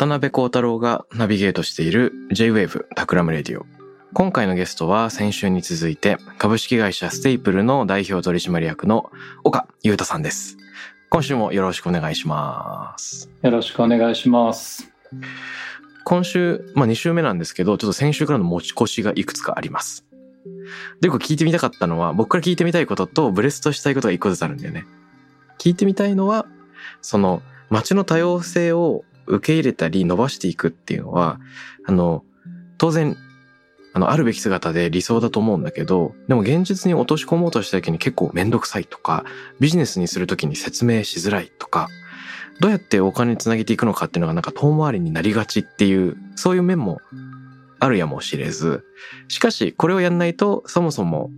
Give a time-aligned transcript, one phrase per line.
[0.00, 3.66] 渡邉康太郎がナビゲートしている J-Wave Takram Radio。
[4.14, 9.10] 今回のゲストは先週に続いて株式会社ステイプルの代表取締役の
[9.44, 10.56] 岡雄大さんです。
[11.10, 13.28] 今週もよろしくお願いします。
[13.42, 14.90] よろしくお願いします。
[16.06, 20.06] 今週、まあ2週目なんですけど、ちょっと先週からの持ち越しがいくつかあります。
[21.02, 24.86] で、よく聞いてみたかったのは、僕から聞いてみたいこととブレストしたいことが一個ずつあるんだよね。
[25.58, 26.46] 聞いてみたいのは、
[27.02, 31.40] その街の多様性を受け入れたり伸ばしていくっていうのは、
[31.86, 32.24] あの、
[32.78, 33.16] 当然、
[33.92, 39.24] あの、あるべき姿で理想だと思うんだけど、でも現実に落とし込もうとした時に結構めんどくさいとか、
[39.58, 41.88] ビジネスにする時に説明しづらいとか、
[42.60, 47.00] どうやってお金につなげていくのかっていうのがなんか遠回りになりがちっていう、そういう面も
[47.80, 48.84] あるやもしれず、
[49.28, 51.30] しかしこれをやんないとそもそも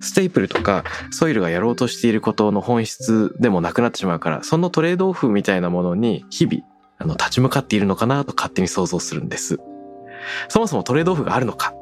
[0.00, 6.62] ステイプルとかソイルがやろうとしていることの本質でもなくなってしまうから、そのトレードオフみたいなものに日々
[6.98, 9.60] あの立ち向かっているのかなと勝手に想像するんです。
[10.48, 11.74] そもそもトレードオフがあるのか、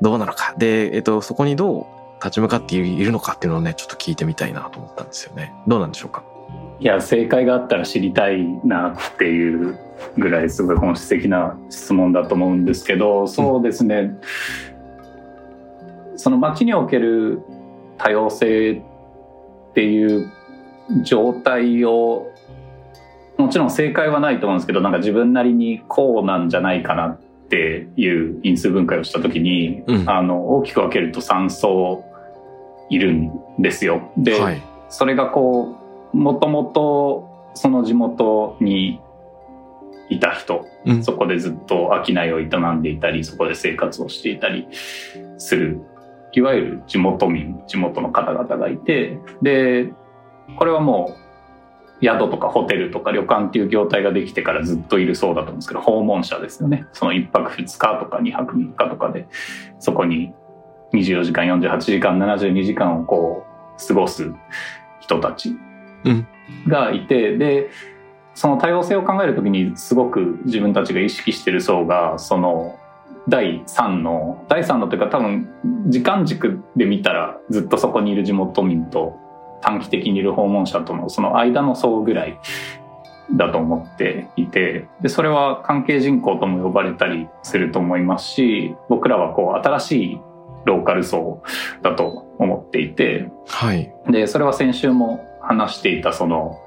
[0.00, 1.84] どうなのか、で、えっと、そこにどう
[2.22, 5.52] 立ち向かっているのかっていうのをね、ちょっと聞いてみたいなと思ったんですよね。
[5.66, 6.22] どうなんでしょうか？
[6.78, 9.78] いや正解があったら知りたいなっていう
[10.16, 14.16] ぐらいすごい本質的な質問だと思うんですけどそうですね、
[16.16, 17.40] その街における
[17.98, 20.30] 多様性っていう
[21.02, 22.30] 状態を
[23.38, 32.04] もちろん正解はないと思うんですけどなんか自分なりにこうなんじゃないかなっていう因数分解をした時に、うんあの大きく分けると3層
[32.90, 34.10] いるんですよ。
[34.16, 34.62] で、はい。
[34.88, 35.76] それがこ
[36.12, 39.00] うもともとその地元に
[40.08, 44.68] いた人うんそこでずっと商いを営んでいたりそこで生活をしていたり
[45.38, 45.80] する
[46.32, 49.92] いわゆる地元民地元の方々がいてで
[50.58, 51.25] これはもう
[52.00, 56.86] 宿とかホテルとか旅館っていう業態ができてからずっといるそうだと思うんですけど訪問者ですよね。
[56.92, 59.28] その1泊2日とか2泊3日とかで
[59.78, 60.34] そこに
[60.92, 63.44] 24時間48時間72時間をこ
[63.78, 64.32] う過ごす
[65.00, 65.56] 人たち
[66.04, 66.26] うん。
[66.68, 67.70] がいて、で
[68.34, 72.78] その多様性を考えるときにすごく自分たちが意識してる層がその
[73.28, 75.48] 第3の第3のというか多分
[75.88, 79.18] 時間軸で見たらずっとそこにいる地元民と
[79.60, 82.38] 短期的にいる訪問者とのその間の層ぐらい
[83.34, 90.20] だと思っていてでそれは関係人口とも呼ばれたりすると思いますし僕らはこう新しい
[90.64, 91.42] ローカル層
[91.82, 93.92] だと思っていてはい。
[94.08, 96.60] でそれは先週も話していたその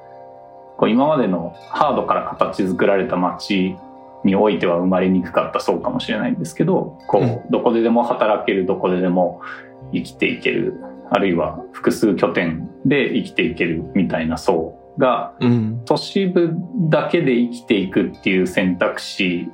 [0.78, 3.76] こう今までのハードから形作られた街
[4.24, 9.42] においては生まれにくかったそうかもしれないんですけどこう、うどこででも働けるどこででも
[9.94, 15.82] 生きていけるあるいは複数拠点で生きていけるみたいな層がうん。
[15.86, 16.54] 都市部
[16.90, 19.50] だけで生きていくっていう選択肢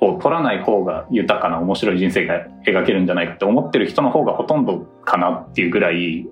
[0.00, 6.26] を取らない方が豊かな面白い人生が描けるんじゃないかって思ってる人の方がほとんどかなっていうぐらい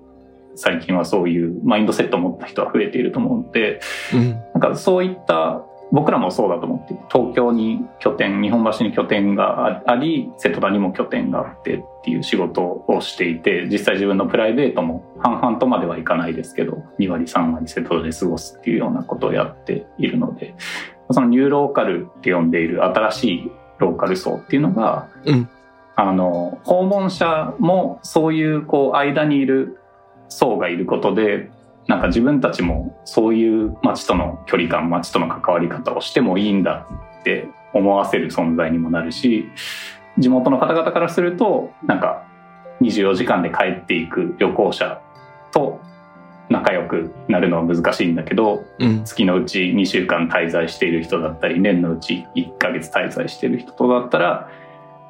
[0.55, 3.79] 最近はそういうマインドセットを持った人は増えていると思うので
[4.13, 4.31] うん。
[4.31, 20.55] なんかそういった僕らもそうだと思って東京に拠点日本橋に拠点があり瀬戸田にも拠点があってっていう仕事をしていて実際自分のプライベートも半々とまではいかないですけど2割3割瀬戸田で過ごすっていうようなことをやっているので
[21.11, 25.49] そのニューローカルって呼んでいる新しいローカル層っていうのが、うん。
[25.95, 29.77] あの訪問者もそういうこう間にいる
[30.27, 31.51] 層がいることで
[31.87, 36.87] なんか自分たちもそういう街との距離感街との関わり方をしてもいいんだ
[37.19, 39.49] って思わせる存在にもなるし
[40.17, 42.25] 地元の方々からするとなんか
[42.81, 45.01] 24時間で帰っていく旅行者
[45.51, 45.81] と
[46.49, 49.03] 仲良くなるのは難しいんだけどうん。
[49.03, 54.49] 月のうち2週間滞在している人だったり年のうち1ヶ月滞在している人とだったら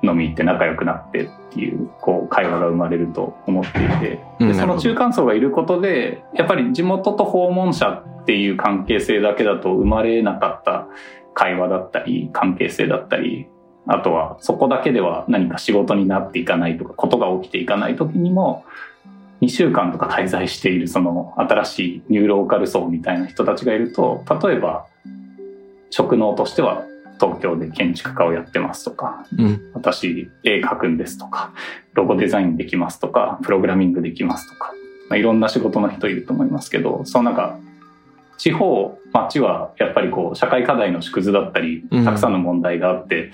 [0.03, 4.19] 飲み行って仲良くなってっていうこう会話が生まれると思っていて。
[4.39, 10.87] うんでその中間層がいることでやっぱり地元と訪問者っていう関係性だけだと生まれなかった
[11.33, 13.47] 会話だったり関係性だったり
[13.87, 18.65] あとはそこだけでは何か仕事になっていかないとかことが起きていかない時にも
[19.41, 24.87] 2週間とか滞在しているその新しいニューローカル層みたいな人たちがいると例えば
[25.89, 26.85] 職能としては
[27.23, 29.71] 東京で建築家をやってますとかうん。
[29.73, 31.53] 私絵描くんですとか
[31.93, 34.73] ロゴデザインできますとかプログラミングできますとか、
[35.09, 37.57] まあ、いろんな仕事の人いると思いますけどその中
[38.37, 43.31] 地方町はやっぱりこう社会課題の縮図だったりうんたくさんの問題があって、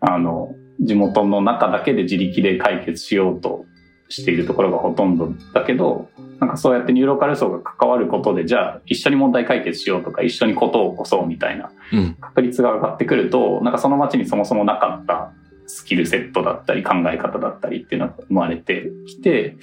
[0.00, 3.64] あの地元の中だけで自力で解決しようと
[4.08, 6.08] しているところがほとんどだけど
[6.38, 12.14] なんかそうやってニューローカル層が関わることでじゃあ一緒に問題解決しようとか一緒にことを起こそうみたいなうん。
[12.20, 15.32] 確率が上がってくるとなんかその町にそもそもなかった
[15.66, 19.56] スキルセットだったり考え方だったりっていうのが生まれてきて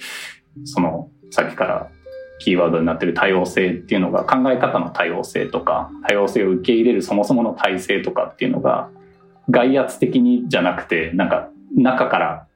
[0.64, 1.88] そのさっきから
[2.38, 8.90] キーワードになってる多様性っていうのが考え方の多様性とか多様性を受け入れるそもそもの体制とかっていうのが
[9.48, 12.46] 外圧的にじゃなくてなんか中から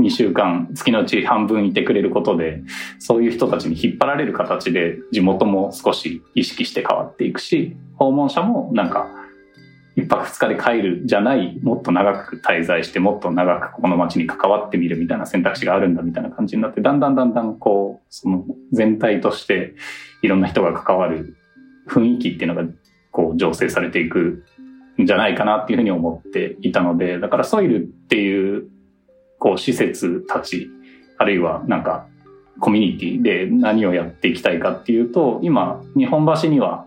[0.00, 2.62] 2週間月のうち半分いてくれることで
[2.98, 9.06] そういう人たちに引っ張られる形で地元も少し意識して変わっていくし訪問者もなんか
[9.96, 19.74] 一泊二日で帰るじゃないもっと長く滞在してもっと長くこの街に関わってみるみたいな選択肢があるんだみたいな感じになってだんだんだんだんこうその全体として
[20.22, 21.36] いろんな人が関わる
[21.88, 22.68] 雰囲気っていうのが
[23.12, 24.44] こう醸成されていく
[25.00, 28.68] んじゃないかなっていうふうに思っていたのでだからソイルっていう
[29.38, 30.68] こう施設たち
[31.18, 32.06] あるいはなんか
[32.60, 36.86] コミュニティで何をやっていきたいかっていうと今日本橋には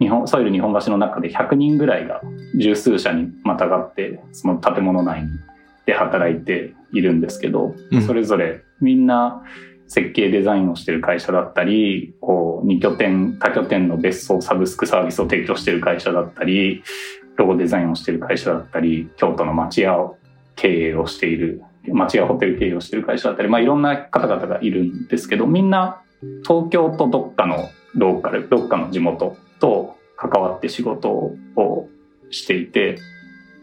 [0.00, 2.20] 日本ソイル日本橋の中で100人ぐらいが
[2.56, 5.30] 十数社にまたがってその建物内に
[5.86, 8.02] で働いているんですけど、うん。
[8.02, 9.42] それぞれみんな
[9.86, 16.82] 設計デザインをしてる会社だったりこう2拠点多拠点の別荘サブスクサービスを提供してる会社だったり
[17.36, 20.18] ロゴデザインをしてる会社だったり京都の町屋を
[20.56, 21.62] 経営をしている
[21.92, 26.02] 町屋ホテル経営をしてる会社だったり、まあ、いろんな方々がいるんですけどみんな
[26.46, 31.88] 東京とどっかのローカルどっかの地元と関わって仕事を
[32.30, 32.98] していて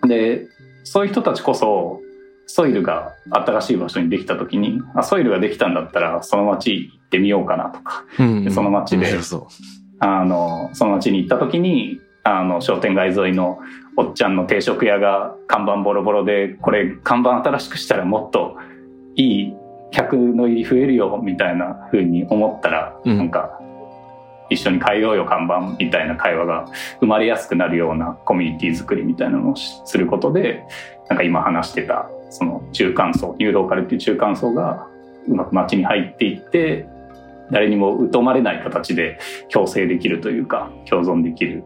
[0.07, 0.48] で
[0.83, 2.01] そういう人たちこそ
[2.48, 8.06] ソイルが新しい場所にできた時にあソイルができたんだったらその町行ってみようかなとか。
[8.19, 9.07] うんでその街で
[10.00, 13.60] あのその町に行った時にあの商店街沿いの
[13.97, 18.57] おっちゃんの定食屋が看板ボロボロでこれ看板新しくしたらもっと
[19.15, 19.53] いい
[19.92, 23.18] 客の入り増えるよみたいな風に思ったら、うん。
[23.18, 23.59] なんか
[24.50, 26.65] 一緒に変えようよ看板みたいな会話が
[27.00, 30.63] 生まれやすくなるようなコミュニティ作りみたいなのをしすることで
[31.09, 34.88] なんか今話してたその中間層ニューローカルっていう中間層が
[35.27, 36.88] うまく街に入っていって
[37.51, 39.19] 誰にも疎まれない形で
[39.50, 41.63] 共生できるというか共存できる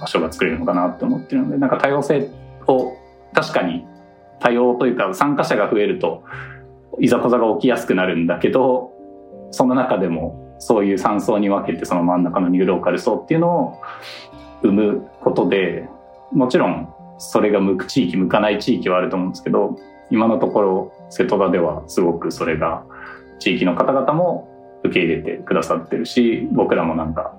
[0.00, 2.30] 場所が作れるのかなって思ってるのでなんか多様性
[2.66, 2.96] を
[3.32, 3.84] 確かに
[4.40, 6.24] 多様というか参加者が増えると
[7.00, 8.92] いざこざが起きやすくなるんだけど
[9.50, 13.82] その中でもそういう3層に分けてその真ん中のニューローカル層っていうのを
[14.62, 15.88] 生むことで
[16.32, 19.76] もちろんそれが向く地域向かない地域はあると思うんですけど
[20.10, 22.84] 今のところ瀬戸田ではすごくそれが
[23.38, 24.48] 地域の方々も
[24.84, 27.34] 受け入れてくださってるし僕らもなんか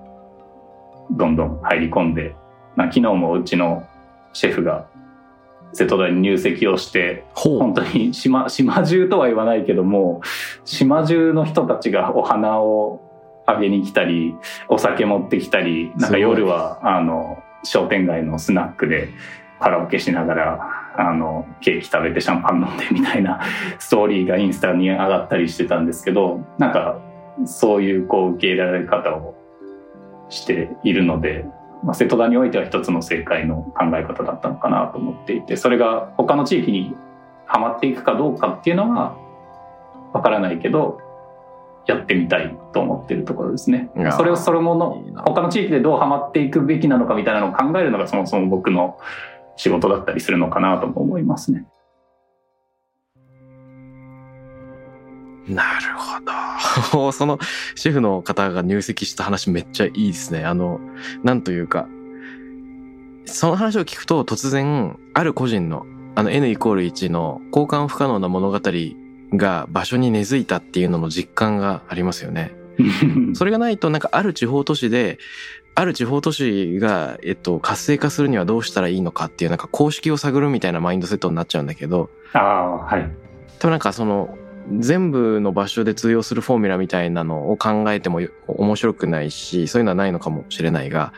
[1.10, 2.34] どんどん入り込んで
[2.76, 3.86] な昨日もうちの
[4.32, 4.86] シェフが
[5.72, 10.20] 瀬戸田に入籍をしてほ本当に島島中とは言わないけども
[10.64, 13.00] 島中の人たちがお花を
[13.46, 14.34] あげに来たり
[14.68, 19.08] お酒持ってきたりなんか夜はあの商店街のスナックで
[19.60, 23.40] カラオケしながらあのケーキ食べてシャンパン飲んでみたいな
[23.78, 26.98] ストーリーがインスタに上がったりしてたんですけどなんか
[27.44, 29.34] そういうこう受け入れられ方を
[30.30, 31.44] しているので、
[31.84, 36.94] まあ、瀬戸田においては一つの正解の考え方だったのかなと思っていてそれが他の地域に
[37.46, 39.16] はまっていくかどうかっていうのは
[40.12, 41.00] わからないけど
[41.86, 43.90] やってみたいと思ってるところですね。
[44.16, 48.98] それをそれもの他の地域でどうはまっていくべきなのかみたいなのを考えるのがそもそも僕の
[49.56, 51.64] 仕事だったりするのかなとも思いますね。
[55.54, 56.20] なるほ
[56.94, 57.12] ど。
[57.12, 57.38] その
[57.74, 60.44] シェフの方が入籍した話めっちゃいいですね。
[60.44, 60.80] あの、
[61.22, 61.88] なんというか、
[63.26, 68.60] その話を聞くと突然、ある個人の、あの N イコール1の交換不可能な物語
[69.32, 72.52] が場所に根付いたっていうのの実感がありますよね。
[73.34, 75.18] それがないとなんかある地方都市で、
[75.74, 83.10] ある地方都市が、えっと、活性化するにはどうしたらいいのかっていうなんか公式を探るみたいなマインドセットになっちゃうんだけど、ああ、はい。
[83.58, 84.36] 多分なんかその、
[84.78, 91.12] 全部の場所で通用するフォーミュラみたいなのを考えても面白くないし、そういうのはないのかもしれないが、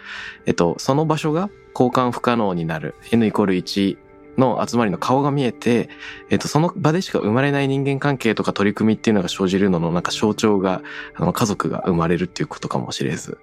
[0.46, 3.98] えっと、その場所が交換不可能になる n イコール1
[4.38, 5.90] の集まりの顔が見えて、
[6.30, 10.82] えっと、その場でしか生まれない人間関係とか取り組みっていうのが生じるののなんか象徴が、
[11.14, 13.38] あの、家族が生まれるっていうことかもしれず、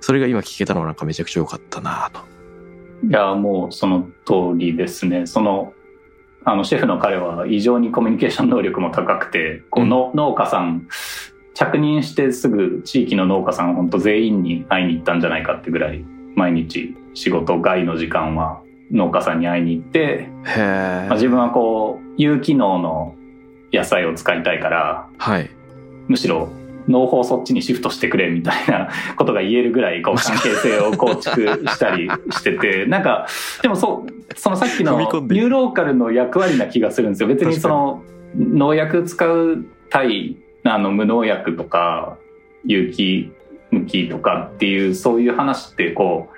[0.00, 2.20] それが今聞けたのはなんかめちゃくちゃ良かったなと。
[3.06, 5.26] いや、もうその通りですね。
[5.26, 5.72] その、
[6.44, 10.86] あの、シェフの彼は異常にコミュニケーション能力も高くて、こうの、農家さん、
[11.54, 18.60] 着任してすぐ地域の農家さん本当全員に会いに行ったんじゃないかってぐらい、毎日仕事外の時間は
[18.90, 20.28] 農家さんに会いに行って。
[21.08, 23.14] まあ、自分はこう、有機能の
[23.72, 25.50] 野菜を使いたいから、はい。
[26.08, 26.48] むしろ
[26.88, 33.26] 農法そっちにシフトしてくれみたいな ことが言えるぐらいこう関係性を構築したりしてて、 なんか、
[33.62, 37.28] でもそう、そのさっきのニューローカルの役割な気がするんですよ。
[37.28, 38.02] 別にその
[38.36, 42.16] 農薬使う対あの無農薬とか
[42.64, 43.32] 有機
[43.70, 46.28] 無機とかっていうそういう話ってこ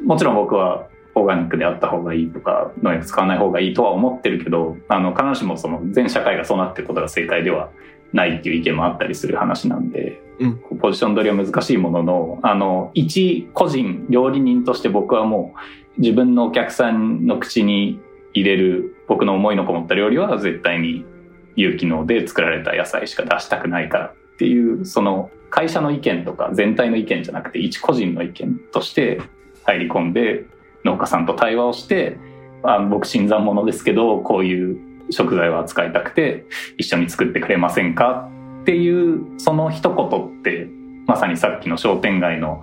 [0.00, 7.70] う、もちろん僕はオーガニックであった方がいいとか農薬使わない方がいいとは思ってるけどあの必ずしもその全社会がそうなってることが正解では
[8.12, 10.78] ないっていう意見もあったりする話なんで、うん。
[10.78, 15.54] ポジション取りは難しいもののあの一個人料理人として僕はも
[15.98, 18.00] う自分のお客さんの口に
[18.32, 21.04] 入れる僕の思いのこもった料理は絶対に
[21.56, 29.20] 有機能で作られた野菜しか出したくないからっていうその会社の意見とか全体の意見じゃなくて一個人の意見として
[29.64, 30.46] 入り込んで
[30.84, 32.18] 農家さんと対話をして
[32.62, 36.46] あの僕新参者ですけどこういう食材を扱いたくて
[36.78, 38.28] 一緒に作ってくれませんか
[38.62, 40.68] っていうその一言って
[41.06, 42.62] まさにさっきの商店街の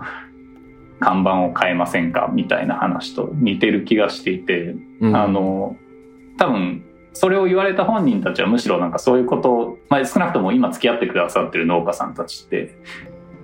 [1.00, 5.16] 看板を変えませんかみたいな話と似てる気がしていて、うん。
[5.16, 5.76] あの
[6.38, 12.78] 多分それを言われた本人たちはむしろなんかそういうことを、まあ、少なくとも今付き合ってくださってる農家さんたちって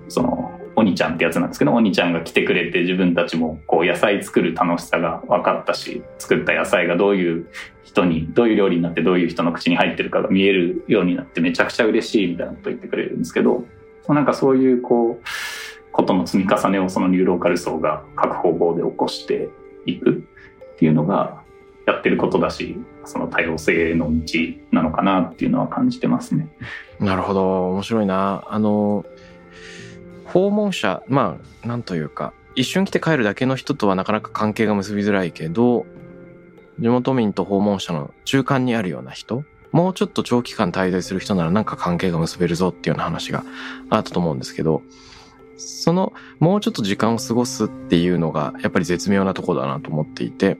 [0.08, 0.43] その
[0.76, 7.46] お兄ちゃんってやつなんですけどお兄ちゃんが来てくれて自分たちもこう野菜作る楽しさが分かったし作った野菜がどういう
[7.84, 13.64] 人にどういう料理になってどういう人の口に入ってるかが見えるようになってめちゃくちゃ嬉しいみたいなこと言ってくれるんですけど
[14.08, 19.48] なんかそういうこうことの積み重ねをそのニューローカル層が各方向で起こして
[19.86, 20.10] いく
[20.74, 21.42] っていうのが
[21.86, 24.38] やってることだしその多様性の道
[24.72, 26.48] なのかなっていうのは感じてますね。
[26.98, 27.70] なるほど。
[27.70, 28.44] 面白いな。
[28.48, 29.04] あの、
[30.26, 35.86] 訪問者、まあ、なんというか、一瞬来て帰るだけの人とはなかなか関係が結びづらいけど、
[36.78, 43.44] 地元民と訪問者の中間にあるような人、もうちょっと長期間滞在する人ならなんか関係が結べるぞっていうような話が
[43.90, 44.82] あったと思うんですけど、
[45.56, 50.58] その、もうちょっと時間を過ごすっていうのが、やっぱり絶妙なとこだなと思っていて、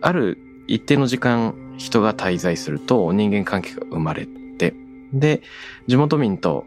[0.00, 4.74] ある一定の時間人が滞在すると人間関係が生まれて、
[5.12, 5.42] で、
[5.86, 6.66] 地元民と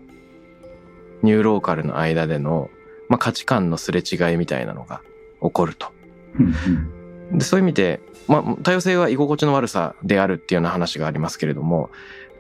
[1.24, 2.70] ニューローカルの間での、
[3.10, 5.02] まあ、価値観のすれ違いみたいなのが
[5.42, 5.88] 起こると。
[7.32, 11.90] でそういう意味で、まあ、多様性は居心地の悪さであるっていうような話がありますけれども、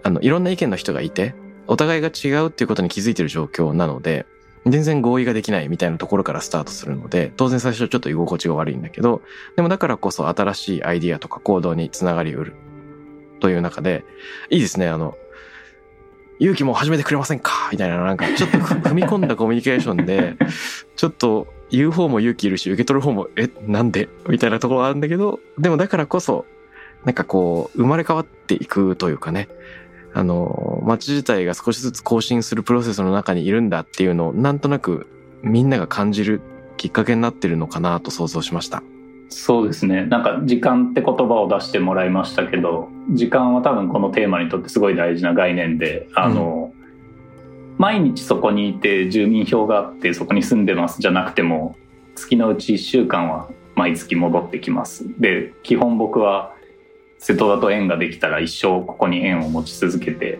[0.03, 1.35] あの、いろんな意見の人がいて、
[1.67, 4.25] お互いが違うっていうことに気づいてる状況なので、
[4.65, 9.21] 全然合意ができないみたいなところからスタートするので、当然最初ちょっと居心地が悪いんだけど、
[9.55, 12.53] でもだからこそ新しいアイディアとか行動につながりうる
[13.39, 14.03] という中で、
[14.49, 15.17] いいですね、あの、
[16.39, 17.69] 勇気も始めてくれませんか？
[17.71, 20.35] みたいな、なんかちょっと踏み込んだコミュニケーションで、
[20.95, 24.07] ちょっと言う方も勇気いるし、受け取る方も、え、なんで？
[24.29, 26.45] みたいなところはあるんだけど、でもだからこそ、
[27.05, 29.49] なんかこう、生まれ変わっていくというかね、
[30.13, 35.07] あの、街自体が少しずつ更新するプロセスの中にいるんだっていうのを、なんとなく
[35.41, 36.41] みんなが感じる
[36.77, 38.83] きっかけになってるのかなと想像しました。
[39.29, 40.05] そうですね。
[40.05, 46.71] なんか時間って言葉を出してもらいましたけど時間は多分このテーマにとってすごい大事な概念であの、
[47.77, 51.75] 毎日そこにいて住民票があってそこに住んでますじゃなくても
[52.15, 55.05] 月のうち1週間は毎月戻ってきます。
[55.19, 56.53] で基本僕は
[57.19, 60.39] 瀬戸田と縁ができたら一生ここに縁を持ち続けて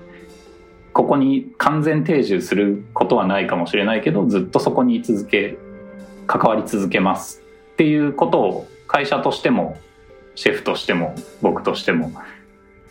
[0.94, 5.58] ここに完全定住することはないかもしれないけどずっとそこに居続け
[6.26, 9.78] 関わり続けますっていうことを会社としても
[10.36, 12.12] シェフとしても僕としても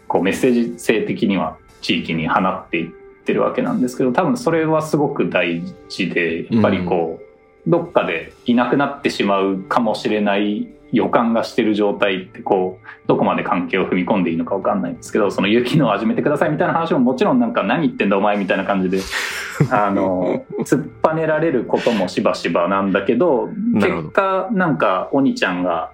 [0.09, 2.93] こうメッセージ性的には地域に放っていっ
[3.25, 19.00] てるわけなんですけど多分それはすごく大事でやっぱりこう、どっかでいなくなってしまうかもしれない予感がしてる状態ってこうどこまで関係を踏み込んでいいのか分かんないんですけどその雪のを始めてくださいみたいな話ももちろんなんか何言ってんだお前みたいな感じで
[19.71, 23.49] あの突っぱねられることもしばしばなんだけど。
[23.75, 25.90] 結果なんかお兄ちゃんが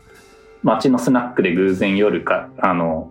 [0.63, 3.11] 街のスナックで偶然夜かあの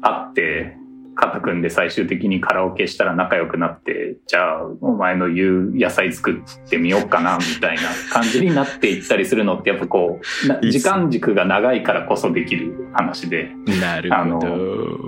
[0.00, 0.76] 会って
[1.14, 10.20] 肩組んで最終的にカラオケしたら仲良くなってじゃあお前の言う野菜作ってみようかなみたいな感じになっていったりするのってやっぱこ
[10.62, 13.50] う時間軸が長いからこそできる話で。
[13.80, 14.38] なるあの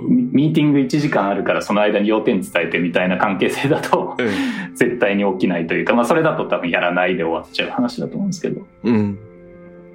[0.07, 9.17] ミミーティング1時間あるからその間に要点伝えてみたいな関係性だとうん絶対に起きないというか、まあ、それだと多分やらないで終わっちゃう話だと思うんですけどうん。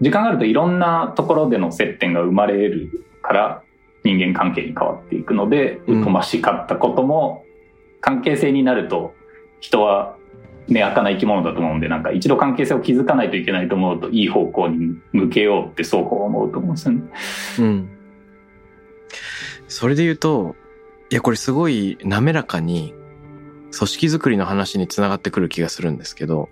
[0.00, 3.62] 時間があるといろんなところでの接点が生まれるから
[4.04, 7.44] 人間関係に変わっていくのでうん疎ましかったことも
[8.00, 9.14] 関係性になると
[9.60, 10.16] 人は
[10.68, 17.02] 目垢な生き物だと思うんでなんか一度関係性を築かないといけないと思うといい方向に向けようって双方思うと思うんですよね。
[17.58, 17.88] うん。
[19.68, 20.54] それで言うと、
[21.10, 22.94] いや、これすごい滑らかに
[23.76, 26.48] 組織づくりの話につながってくる気がするんですけど、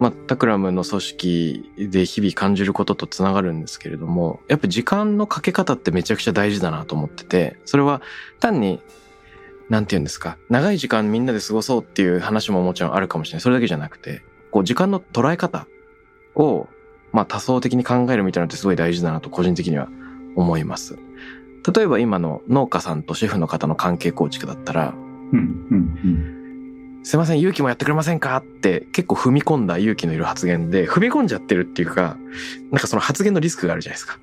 [0.00, 8.00] まあ、タクラムの組織で日々感じることとつながるんですけれども、やっぱ時間のかけ方ってめちゃくちゃ大事だなと思ってて、それは
[8.38, 8.80] 単に、
[9.68, 13.40] なんて言うんですか、長い時間みんなで過ごそうっていう話ももちろんあるかもしれない。
[13.40, 15.66] それだけじゃなくて、こう時間の捉え方
[16.36, 16.68] を、
[17.12, 19.88] まあ多層的に考えるみたいなのってすごい大事だなと個人的には
[20.36, 20.96] 思います。
[21.74, 24.94] 例えば今の農家さんとシェフの方の関係構築だったら、
[25.32, 25.38] うん
[25.70, 26.37] うん
[27.02, 28.36] すいません、勇気もやってくれませんか？
[28.36, 32.16] って結構踏み込んだ勇気のいる発言で、踏み込んじゃってるっていうか、
[32.70, 34.18] なんかその発言のリスクがあるじゃないですか。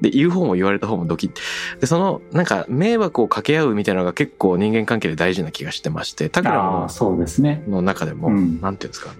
[0.00, 1.32] で、言う方も言われた方もドキッ。
[1.80, 7.64] で、その、なんか迷惑を掛け合うみたいなのが結構人間関係で大事な気がしてまして、タクラムのそうですね。
[7.66, 9.10] の中でも、うんなんていうんですか？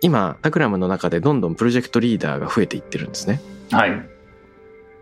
[0.00, 3.40] 今、タクラムの中でどんどんプロジェクトリーダーが増えていってるんですね。
[3.70, 4.08] はい。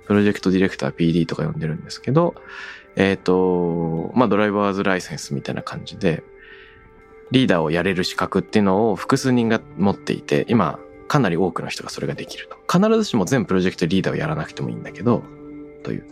[0.05, 2.35] プロジェクトディレクター PD とか呼んでるんですけど、
[2.97, 6.23] えっ、と、まあ、ドライバーズライセンスみたいな感じで、
[7.31, 12.79] リーダーをやれる資格っていうのを複数人が持っていて、今、かなり多くの人がそれができると。
[12.79, 15.23] 必ずしも全プロジェクトリーダーをやらなくてもいいんだけど、
[15.83, 16.05] という。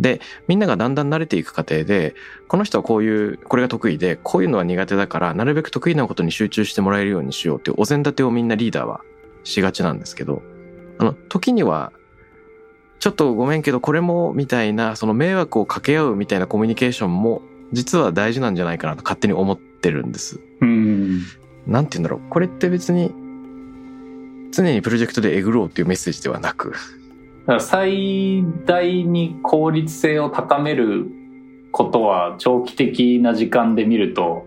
[0.00, 2.14] で、みんながだんだん慣れていく過程で、
[2.48, 9.02] この人はこういう、これが得意で、こういうのは苦手だから、なるべく得意なことに集中してもらえるようにしようっていうお膳立てをみんなリーダーは
[9.44, 10.42] しがちなんですけど、
[10.98, 11.92] あの、時には、
[12.98, 20.40] ちょっとごめんけど、これも、みたいな、その迷惑を掛け合うみたいなコミュニケーションも、実は大事なんじゃないかなと勝手に思ってるんです。
[20.60, 21.22] うん。
[21.66, 22.20] なんて言うんだろう。
[22.30, 23.12] これって別に、
[24.52, 26.74] 常にプロジェクトでえぐろうっていうメッセージではなく、
[27.60, 31.06] 最大に効率性を高める
[31.72, 34.46] ことは長期的な時間で見ると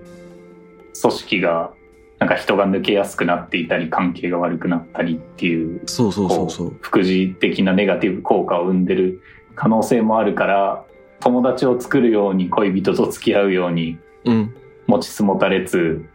[0.99, 1.73] 組織が
[2.19, 6.75] なんか人が抜けやすくなっていたり関係が悪くなったりっていうそうそうそうこそう。
[6.81, 9.21] 副次的なネガティブ効果を生んでる
[9.55, 10.85] 可能性もあるから
[11.19, 14.55] 友達を作るように恋人と付き合うようにうん。
[14.87, 16.05] 持ちつ持たれつ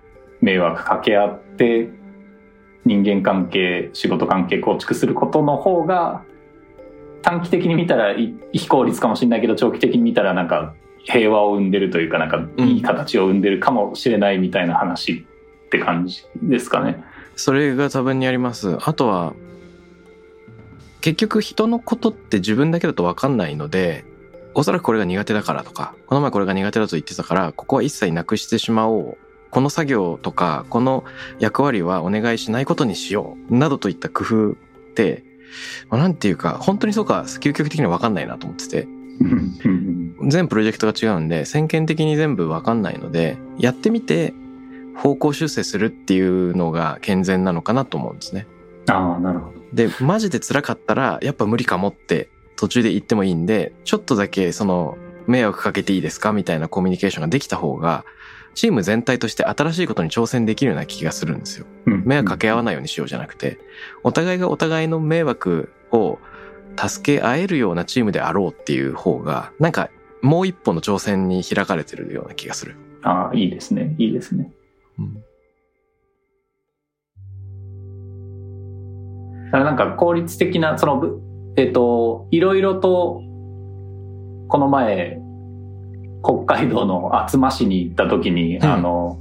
[0.41, 1.91] 迷惑かけ合って
[2.85, 6.25] 人間関係仕事関係構築することの方が
[7.23, 15.27] 短期的に見たらい非効率かもしれないけど長期的に見たらなんか平和を生んでるというかなんかうんいい形を生んでるかもしれないみたいな話
[15.67, 17.03] って感じですかね。
[17.37, 18.77] それが多分にあります。
[18.81, 19.35] あとは、
[21.01, 24.05] 結局人のことって自分だけだと分かんないので、
[24.55, 29.19] おそらくこれが苦手だからとか、この前これが苦手だと言ってたから、ここは一切なくしてしまおう。
[29.51, 31.05] この作業とか、この
[31.39, 33.57] 役割はお願いしないことにしよう。
[33.57, 34.55] などといった工夫っ
[34.95, 35.25] て、
[35.91, 38.89] まあなんていうか、本当にそうか、究極的には分かんないなと思ってて。
[40.27, 44.35] 全プロジェクトが違うんで、先見的に全部分かんないので、やってみて、
[44.97, 48.47] 方向修正するっていうのが健全なのかなと思うんですね。
[48.89, 49.61] ああなるほど。
[49.73, 52.29] で、マジで辛かったら、やっぱ無理かもって
[52.63, 54.97] 途中で言ってもいいんで、ちょっとだけその、
[55.27, 58.05] 迷惑かけていいですかみたいなコミュニケーションができた方が、
[58.55, 61.67] チーム全体として新しいことに挑戦できるような気がするんですよ。
[61.87, 63.59] 迷惑かけ合わないようにしようじゃなくて、
[64.05, 66.21] お互いがお互いの迷惑を
[66.77, 72.77] 助け合えるようなチームであろうっていう方が、なんかもう一歩の挑戦に開かれてるような気がする。
[73.03, 74.53] ああいいですねいいですね。
[75.01, 75.23] うん
[79.51, 83.23] なんか効率的なそのぶえっ、といろいろと
[84.49, 85.21] この前
[86.23, 88.65] 北海道の厚真市に行った時に、うん。
[88.65, 89.19] あの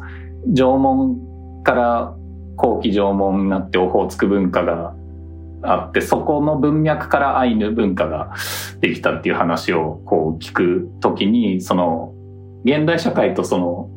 [0.47, 2.15] 縄文から
[2.55, 4.93] 後期縄文になってオホーツク文化が
[5.63, 8.33] あってそこの文脈からアイヌ文化が
[8.79, 12.13] できたっていう話をこう聞く時にその
[12.63, 13.89] 現代社会とその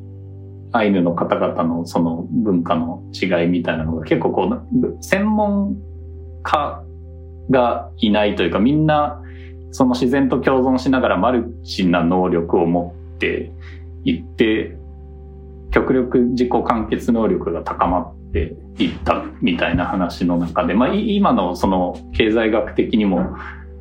[0.73, 5.77] アイヌの方々のその文化の違いみたいなのが結構こう専門
[6.43, 6.84] 家
[7.51, 9.21] がいないというかみんな
[9.71, 13.51] その自然と共存しながらマルチな能力を持って
[14.05, 14.77] いって
[15.73, 23.37] 極力自己完結能力が高まっていったみたいな話の中で、まあ、今のその経済学的にも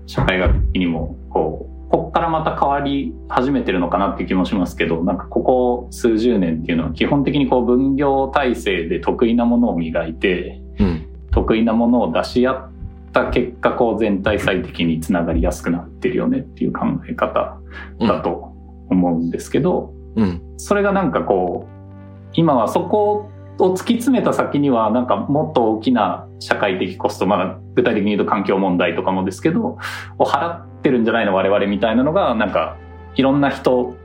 [0.07, 12.72] 社会学的にもこうここからまた変わり始めてるのかなって気もしますけどなんかここ数十年っていうのは基本的にこう分業体制で得意なものを磨いて、うん、得意なものを出し合っ
[13.13, 17.59] た結果こう全体最適につながりやすくなってるよねっていう考え方
[17.99, 18.53] だと
[18.89, 29.77] 思うんですけど、うん、それがなんかこう今はそこを突き詰めた先にはなんかもっと大きな社会的コストまあ具体的に言うと環境問題とかもですけど
[30.17, 32.77] を払ってるんじゃないの我々みたいなのがなんか
[33.15, 33.95] いろんな人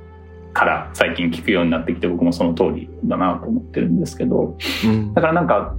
[0.53, 5.77] から最近聞くようになってきて僕もその通りだなと思ってるんですけど、うん、だからなんか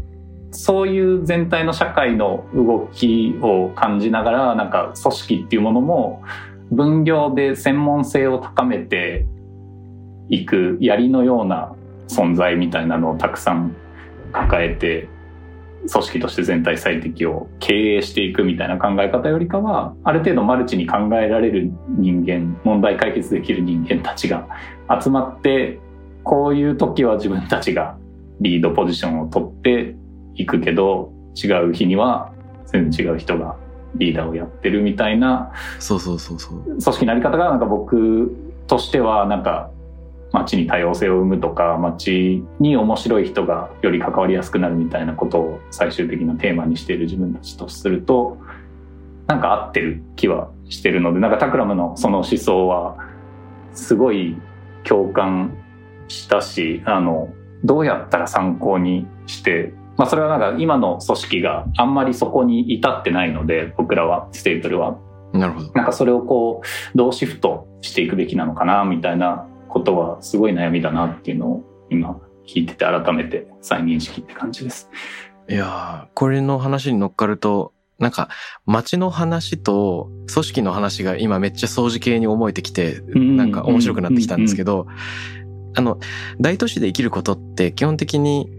[0.52, 6.24] そういう全体の社会の動きを感じながらなんか組織っていうものも
[6.72, 9.26] 分業で専門性を高めて
[10.30, 11.76] いく槍のような
[12.08, 13.76] 存在みたいなのをたくさん
[14.32, 15.08] 抱えて
[15.92, 24.48] 組織として全体最適を経営していくみたいな考え方よりかはある程度マルチに考えられる人間問題解決できる人間たちが
[25.02, 25.80] 集まって
[26.24, 27.98] こういう時は自分たちが
[28.42, 29.96] リードポジションを取って
[30.36, 32.32] いくけど違う日には
[32.65, 33.56] 全然違う人が
[33.96, 36.63] リーダーをやってるみたいなそうそうそうそう。
[36.63, 38.36] 組織のあり方がなんか僕
[38.68, 39.72] としてはなんか
[40.32, 48.38] 街に多様性を生むとか街に面白い人がより関わりやすくなるみたいなことを最終的なテーマにしている自分たちとすると
[49.26, 52.98] なんか合ってる気はしてるのでなんかタクラムのその思想は
[53.74, 54.38] すごい
[54.84, 55.58] 共感
[56.08, 64.98] したしあのどうやったら参考にしてまあそれはなんか今の組織があんまりそこに至ってないので僕らはステープルは。
[65.34, 65.72] なるほど。
[65.74, 74.90] なんかそれをこうどうシフトしていくべきなのかなみたいなことはすごい悩みだなっていうのを今聞いてて改めて再認識って感じです。
[75.50, 78.30] いやー、これの話に乗っかると、なんか
[78.66, 84.88] 街の話と組織の話が今めっちゃ掃除系に思えてきて、なんか面白くなってきたんですけど、
[85.76, 86.00] あの、
[86.40, 88.50] 大都市で生きることって基本的に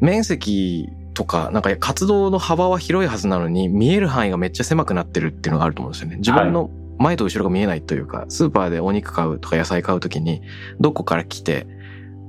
[0.00, 6.16] 面積とか、なんか活動の幅は広いはずなのに見える範囲がめっちゃ狭くなってるっていうのがあると思うんですよね。
[6.16, 10.42] 自分の前と後ろが見えないというか、スーパーでお肉買うとか野菜買うときに、
[10.80, 11.66] どこから来て、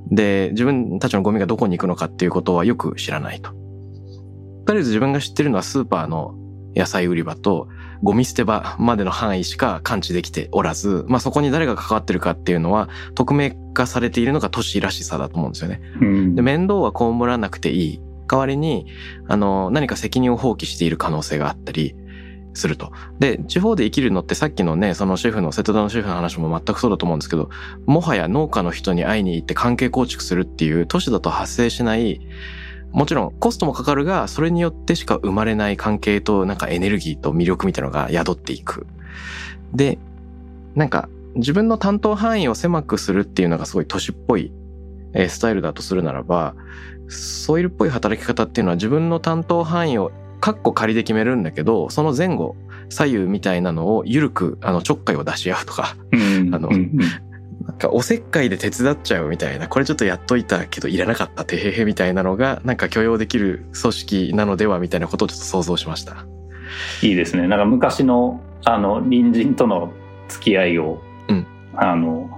[0.10, 3.52] で、自分たちのゴミがどこに行くのかっていうことはよく知らないと。
[4.66, 6.36] とりあえず自分が知ってるのはスーパーの
[6.76, 7.68] 野菜売り場と
[8.04, 15.82] ゴミ捨て場までの範囲しか感知できておらず、まあそこに誰が関わってるかっていうのは匿名化されているのが都市らしさだと思うんですよね。
[16.02, 18.02] うん、で面倒は被らなくていい。
[18.28, 18.86] 代わりに、
[19.28, 21.96] あの、何か責任を放棄している可能性があったり、
[22.54, 22.92] すると。
[23.20, 27.50] で、地方で生きるのってさっきのね、そのシェフの、瀬戸田のシェフの話も全くそうだと思うんですけど、
[27.86, 32.22] もはや農家の人に会いに行って関係構築するっていう都市だと発生しない、
[32.92, 38.86] もちろんコストもかかるが、それによってしか生まれない関係となんかエネルギーと魅力みたいなのが宿っていく。
[39.74, 39.98] で、
[40.76, 44.52] なんか自分の担当範囲を狭くするっていうのがすごい都市っぽい
[45.14, 46.56] スタイルだとするならば、
[47.08, 52.56] ソイルっぽい働き方っていうのは自分の担当範囲をカッコ仮で決めるんだけど、その前後、
[52.90, 55.96] 左右みたいなのを緩く、あの、ちょっかいを出し合うとか、
[56.52, 66.26] あの、なんかおせっかいで手伝っちゃうみたいな、これちょっとやっといたけどいらなかった、てへへみたいなのが、なんか許容できる組織なのではみたいなことをちょっと想像しました。
[67.02, 67.48] いいですね。
[67.48, 69.94] なんか昔の、あの、隣人との
[70.28, 72.30] 付き合いを、うん、あの、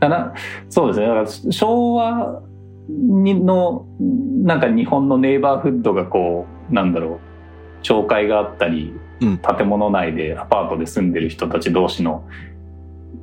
[0.00, 0.32] だな
[0.68, 1.06] そうですね。
[1.06, 2.42] だから昭和
[2.88, 3.86] の、
[4.44, 7.20] なんか日本のネイバーフッドがこう、なんだろ
[7.80, 12.28] う、町会があったり、うん、建物内でアパートで住んでる人たち同士の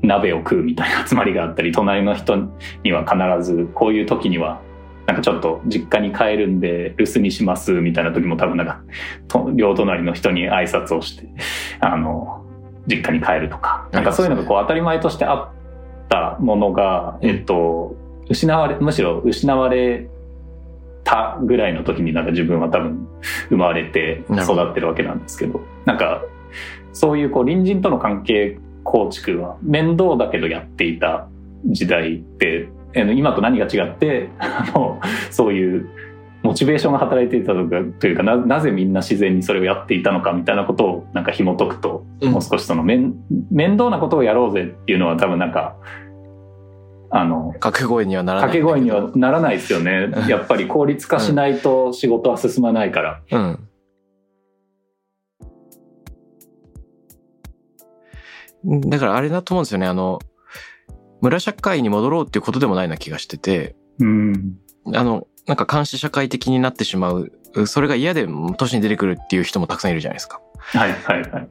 [0.01, 2.35] 鍋を食うみたいな集まりがあったり隣の人
[2.83, 4.61] には必ずこういう時には
[5.07, 8.81] なんかちょっと実家に帰るんで留守にしますみたいな時も多分なんか
[9.53, 11.27] 両隣の人に挨拶をして
[11.79, 12.44] あの
[12.87, 15.49] 実家に帰るとかなんかそういうのがこう当たり前としてあっ
[16.09, 17.95] たものが、えっと
[18.29, 20.07] 失われむしろ失われ
[21.03, 23.07] たぐらいの時になんか自分は多分
[23.49, 26.23] 生まれて育ってるわけなんですけど、なんか
[26.93, 31.27] そういうこう隣人との関係構築は面倒だけどやっていた
[31.65, 35.89] 時代って、今と何が違って、 あの、そういう
[36.45, 43.15] モチベーションが働いていたとかというかななぜみんな自然にそれをやっていたのかみたいなことをなんか紐解くと、もう少しその面
[43.51, 45.77] 面倒なことをやろうぜっていうのは多分なんか
[47.09, 48.49] あの、掛け声にはならない。
[48.49, 50.09] 掛け声にはならないですよね。
[50.27, 53.21] やっぱり効率化しないと仕事は進まないから。
[53.31, 53.69] うん。
[58.89, 59.87] だからあれだと思うんですよね。
[59.87, 60.19] あの、
[61.21, 64.57] 村社会に戻ろうっていうことでもないな気がしてて、うん。
[64.93, 67.31] あの、なんか監視社会的になってしまう、
[67.65, 68.27] それが嫌で
[68.57, 70.41] 都市に出てくるっていう人もたくさんいるじゃないですか。
[70.57, 71.31] はいはいはい。
[71.31, 71.47] だか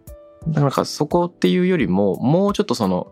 [0.47, 3.09] らなんかそこっていうよりも、もうちょっとその、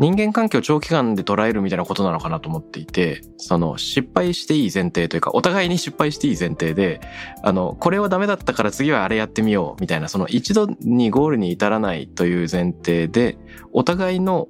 [0.00, 7.00] 人間関係を長期間で捉えるみたいなことなのかなと思っていて、その失敗していい前提というか、お互いに失敗していい前提で、
[7.42, 13.36] あの、これはダメだったから次はあれやってみようみたいな、その一度にゴールに至らないという前提で、
[13.72, 14.48] お互いの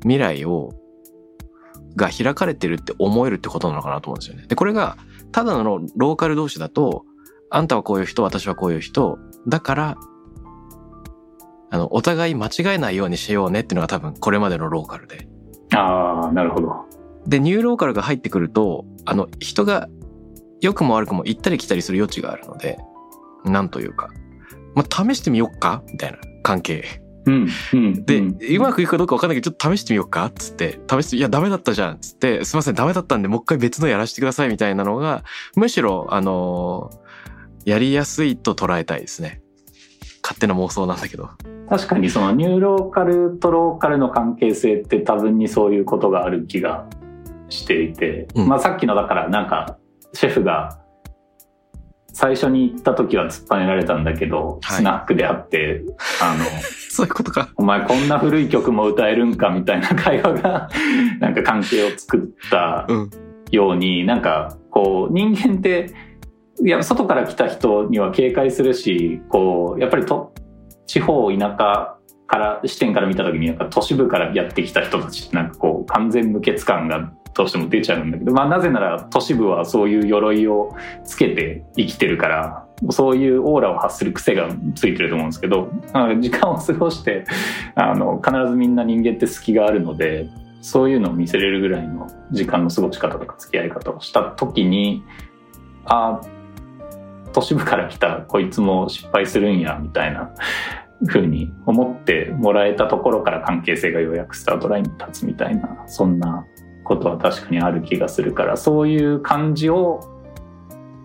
[0.00, 0.72] 未来を、
[1.96, 4.46] が開かれてるって思えるってことなのかなと思うんですよね。
[4.46, 4.96] で、これが、
[5.30, 7.04] ただのローカル同士だと、
[7.50, 9.96] あんたはこういう人、私はこういう人、だから、
[11.70, 15.26] あの、お互い間違えないようにしようねっていうのが多分これまでのローカルで。
[15.74, 16.72] ああ、なるほど。
[17.26, 19.88] で、ニューローカルが入ってくると、あの、人が
[20.60, 22.78] 良くも悪くも行ったり来たりする余地があるので、
[23.44, 24.10] なんというか、
[24.74, 25.82] まあ、試してみよっか？
[25.92, 27.01] みたいな関係。
[27.26, 27.48] うん。
[27.72, 28.04] うん。
[28.04, 28.18] で、
[28.56, 35.22] うまくいくかどうかわかんないけど、ちょっと試してみようかっつって、試して、いや、ダメだったじゃんっつって、すいません、ダメだったんで、もう一回別のやらせてくださいみたいなのが、
[35.56, 37.02] むしろ、あのー
[37.64, 39.40] やりやすいと捉えたいですね。
[40.22, 41.30] 勝手な妄想なんだけど。
[41.68, 46.86] 確かにそのニューローカルとローカルの関係性って多分にそういうことがある気が
[47.48, 49.78] していて、うんまあさっきのだからなんか
[50.12, 50.80] シェフが
[52.12, 55.82] 最初に行った時は突っぱねられたんだけど、はいスナックであって、
[56.20, 56.44] あの、
[56.94, 57.48] そういうことか。
[57.56, 60.68] お前こんな古い曲も歌えるんかみたいな会話が
[61.20, 63.10] なんか関係を作ったうん。
[63.50, 65.90] ように、なんかこう人間って
[66.64, 70.32] いや外から来た人には警戒するしこうやっぱりと
[70.86, 80.74] 地方田舎から視点から見た時になんか都市部からやってきた人たちってなんかこう完全無欠感がどうしても出ちゃうんだけど、まあ、なぜなら都市部はそういう鎧を
[81.04, 85.70] つけて生きてるからそういうオーラを発する癖がついてると思うんですけど
[86.20, 87.24] 時間を過ごして
[87.74, 90.28] あの必ずみんな人間って隙があるので
[90.60, 95.04] そういうのを見せれるぐらいの時間の過ごし方とか付き合い方をした時に
[95.84, 96.20] あ
[97.32, 100.30] 都市部から来たこいつも失敗するんやみたいな
[101.08, 106.46] 風に思ってもらえたところから関係性がようやくスタートラインに立つみたいなそんな
[106.84, 110.11] ことは確かにある気がするからそういう感じを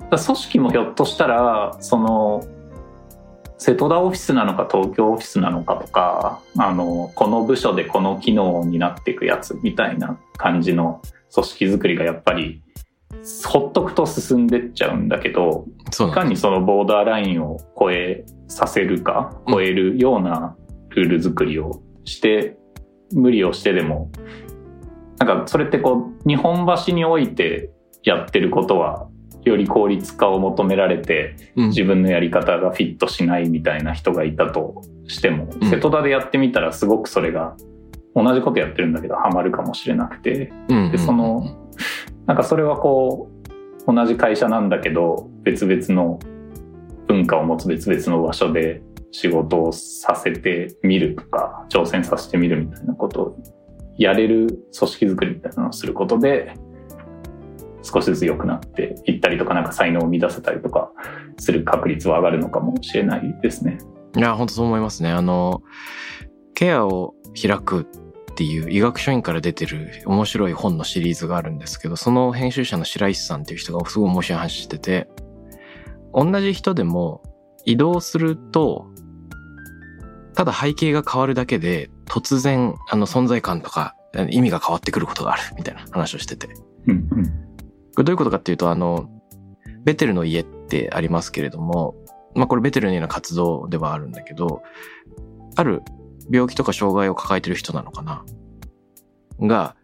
[0.10, 2.46] 組織もひょっとしたらその
[3.58, 11.02] 瀬戸田オフィスなのか東京オフィスなのかとかあのこの部署でこの機能になっていくやつみたいな感じの
[11.34, 12.62] 組織づくりがやっぱり
[13.46, 15.66] ほっとくと進んでっちゃうんだけど。
[15.92, 20.56] いかにそのボーダーラインを超えさせるか超えるような
[20.90, 22.58] ルール作りをして
[23.14, 24.12] 無理をしてでも
[25.18, 27.72] なんかそれってこう日本橋において
[28.04, 29.08] やってることは
[29.48, 31.68] より効率化を求められてうん。
[31.70, 35.70] 自分のやり方がフィットしないみたいな人がいたとしても、うん。
[35.70, 37.56] 瀬戸田でやってみたらすごくそれが
[38.16, 40.52] 同じことやってるんだけどハマるかもしれなくて。
[40.70, 41.56] うんでその
[42.26, 43.32] なんかそれはこ
[43.88, 46.20] う同じ会社なんだけど別々の
[47.08, 48.82] 文化を持つ別々の場所で
[49.12, 53.38] 仕事をさせてみるとか挑戦させてみるみたいなことを
[53.98, 56.54] やれる組織づくりみたいなのをすることで
[57.88, 60.92] 少しずつ良くなっていったりとかなんか才能を生み出せたりとか
[61.38, 63.78] する確率は上がるのかもしれないですね。
[64.16, 65.12] いや、本当そう思いますね。
[65.12, 65.62] あの、
[66.54, 75.08] ケアを開くっていう医学書院から出てる面白い本のシリーズがあるんですけど、その編集者の白石さんっていう人がすごい面白い話してて、
[76.14, 77.22] 同じ人でも
[77.66, 78.88] 移動すると、
[80.34, 83.96] ただ背景が変わるだけで、突然、あの、存在感とか
[84.30, 86.50] 意味が変わってくることがあるみたいな話をしてて。
[86.88, 87.47] うんうん
[87.98, 89.10] これどういうことかっていうと、あの、
[89.84, 91.96] ベテルの家ってありますけれども、
[92.36, 94.62] まあこれベテルの家の活動ではあるんだけど、
[95.56, 95.82] ある
[96.30, 98.24] 病気とか障害を抱えてる人なのかな？
[99.40, 99.76] が、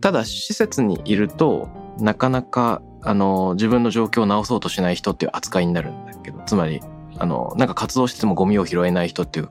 [0.00, 1.68] ただ施設にいると、
[2.00, 6.80] なかなか、あの、自分の状況を直そうとしない人っていう扱いになるんだけど、つまり、
[7.18, 9.50] あの、なんか活動しててもゴミを拾えない人っていう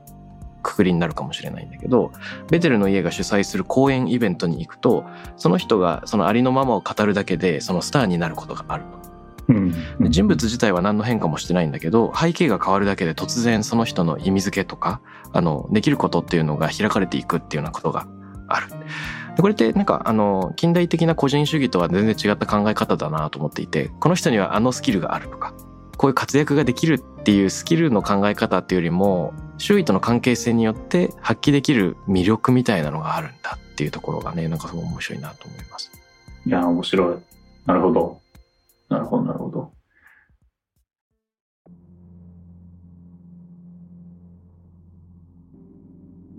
[0.64, 2.10] くくりになるかもしれないんだけど、
[2.50, 5.04] ベテルの家が主催する講演イベントに行くと、
[5.36, 9.04] その人がそのありのままを語るだけで、そのスターになることがあると。
[10.08, 15.00] 人物自体は何の変化もしてないんだけど、背景が変わるだけで突然その人の意味付けとか、
[15.32, 18.06] あの、できることっていうのが開かれていくっていうようなことが
[18.48, 18.68] ある。
[19.36, 25.54] でこれってなんかあの、近代的な個人主義とは全然違った考え方だなと思っていて、この人にはあのスキルがあるとか、
[25.96, 35.90] こういう活躍ができるっていうスキルの考え方っていうよりも、周囲との関係性によって発揮できる魅力みたいなのがあるんだっていうところがね、なんかすごい面白いなと思います。
[36.46, 37.16] いや、面白い。
[37.66, 38.20] なるほど。
[38.88, 39.72] なるほど、なるほど。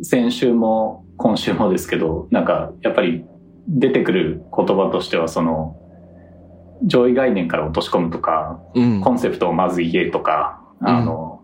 [0.04, 3.26] 先週も今週もですけど、なんかやっぱり
[3.68, 5.78] 出てくる言葉としてはその
[6.86, 9.02] 上位概念から落とし込むとか、うん。
[9.02, 11.42] コンセプトをまず言えとか、あの、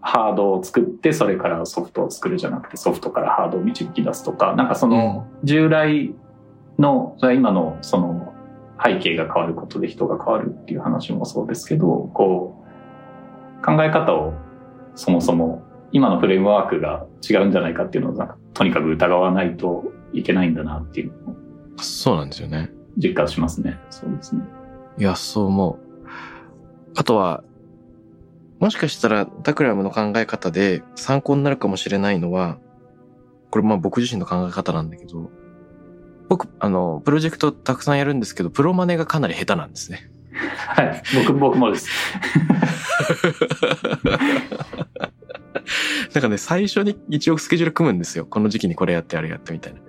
[0.00, 6.14] ハードを作ってそれからソフトを作るじゃなくてソフトからハードを導き出すとか、なんかその従来
[6.78, 8.32] の、今のその
[8.82, 12.64] 背景が変わることで人が変わるっていう話もそうですけど、こ
[13.60, 14.34] う、考え方を
[14.94, 21.12] そもそも今のフレームワークが違うんじゃないかっていうのをなんかとにかく疑わないといけないんだなっていう
[21.80, 22.70] そうなんですよね。
[22.96, 23.78] 実感しますね。
[23.90, 24.42] そうですね。
[24.98, 25.78] いや、そう思う。
[26.96, 27.42] あとは、
[28.58, 32.58] もしかしたらタクラムの考え方で参考になるかもしれないのは、
[33.50, 35.30] これまあ僕自身の考え方なんだけど、
[36.28, 40.10] 僕、あの、プロジェクトたくさんやるんですけど、プロマネがかなり下手なんですね。
[40.68, 41.02] はい。
[41.14, 41.88] 僕、僕もです。
[46.14, 48.26] なんかね、最初に一応スケジュール組むんですよ。
[48.26, 49.80] この時期にこれやってあれやってみたいな。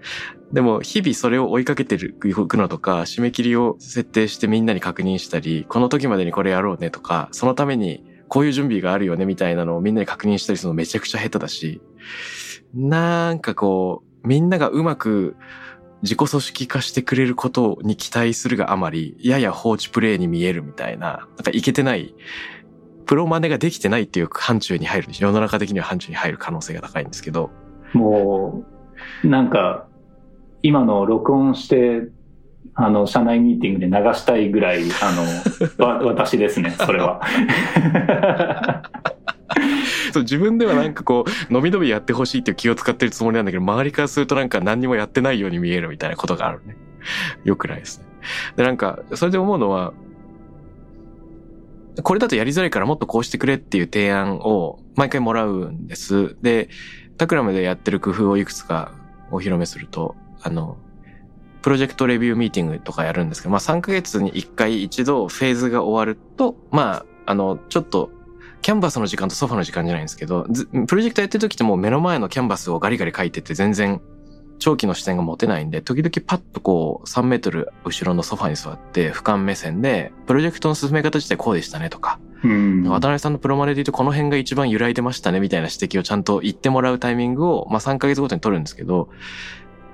[0.52, 11.82] でも、日々それを追いかけてる、いくのとか、締め切りを設定してみんなに確認したり、この時までにこれやろうねとか、そのためにこういう準備があるよねみたいなのをみんなに確認したりするのめちゃくちゃ下手だし、
[12.74, 15.36] なんかこう、みんながうまく
[16.02, 22.16] 自己組織化してくれることに期待するがあまり、やや放置プレイに見えるみたいな、なんかいけてない、
[23.10, 27.50] プロマネができてないっていう範疇に入る、世の中的には範疇に入る可能性が高いんですけど、
[27.92, 28.64] も
[29.24, 29.88] う、なんか、
[30.62, 32.04] 今の録音して、
[32.76, 37.20] あの、社内ミーティングで流したいぐらい、あの、 わ、私ですね、それは。
[40.14, 46.78] そう自分ではなんかこう、のびのびやってほしいっていう気を使ってるつもりなんだけど、周りからするとなんか何にもやってないように見えるみたいなことがあるね。
[47.44, 48.06] よくないですね。
[48.56, 49.94] で、なんか、それで思うのは、
[52.04, 56.36] これだとやりづらいからもっとこうしてくれっていう提案を毎回もらうんです。
[56.42, 56.70] で、
[57.18, 58.94] タクラムでやってる工夫をいくつか
[59.32, 60.78] お披露目すると、あの、
[61.62, 68.12] プロジェクトレビューミーティングとかやるんですけど、まあ3ヶ月に1回一度フェーズが終わると、まあ、あの、ちょっと、
[68.62, 70.46] キャンバスの時間とソファの時間じゃないんですけど、
[70.88, 74.02] プロジェクトやってる時ってもう目の前のキャンバスをガリガリ書いてて全然
[74.60, 82.84] 長期の視点が持てないんで、時々パッとこう3メートル後ろのソファに座って俯瞰目線で、プロジェクトの進め方自体こうでしたねとか、うん。
[82.84, 89.10] 渡辺さんのプロマネで言うとこの辺が一番揺らいでましたねみたいな指摘をちゃんと言ってもらうタイミングを、まあ3ヶ月ごとに取るんですけど、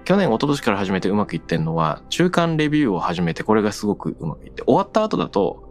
[0.05, 5.65] 去年、一昨年から始めてうまくいってんのは、中間レビューを始めてこれがすごくうまくいって、終わった後だと、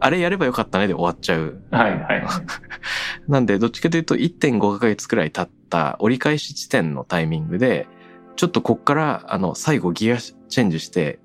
[0.00, 1.60] あれやればよかったねで終わっちゃう。
[1.70, 2.26] はい、はい。
[3.28, 7.88] なんで、どっちかというと1.5ヶ月くらい経った折り返し地点のタイミングで、
[8.38, 11.18] ちょっとこっから、あの、最後ギアチェンジして、